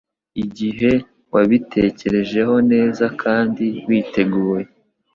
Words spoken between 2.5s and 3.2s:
neza